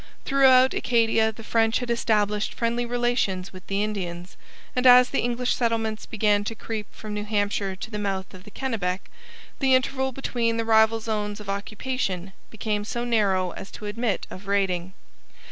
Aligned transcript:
Throughout 0.25 0.73
Acadia 0.73 1.31
the 1.31 1.43
French 1.43 1.77
had 1.77 1.91
established 1.91 2.55
friendly 2.55 2.87
relations 2.87 3.53
with 3.53 3.67
the 3.67 3.83
Indians, 3.83 4.35
and 4.75 4.87
as 4.87 5.11
the 5.11 5.19
English 5.21 5.53
settlements 5.53 6.07
began 6.07 6.43
to 6.45 6.55
creep 6.55 6.87
from 6.91 7.13
New 7.13 7.23
Hampshire 7.23 7.75
to 7.75 7.91
the 7.91 7.99
mouth 7.99 8.33
of 8.33 8.43
the 8.43 8.49
Kennebec, 8.49 9.11
the 9.59 9.75
interval 9.75 10.11
between 10.11 10.57
the 10.57 10.65
rival 10.65 10.99
zones 10.99 11.39
of 11.39 11.49
occupation 11.51 12.33
became 12.49 12.83
so 12.83 13.05
narrow 13.05 13.51
as 13.51 13.69
to 13.73 13.85
admit 13.85 14.25
of 14.31 14.47
raiding. 14.47 14.95